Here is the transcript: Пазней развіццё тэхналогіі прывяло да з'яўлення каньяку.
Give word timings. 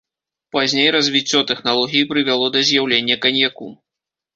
Пазней 0.55 0.89
развіццё 0.95 1.39
тэхналогіі 1.53 2.09
прывяло 2.15 2.47
да 2.59 2.67
з'яўлення 2.71 3.23
каньяку. 3.25 3.75